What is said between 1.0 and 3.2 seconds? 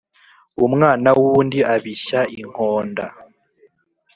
wundi abishya inkonda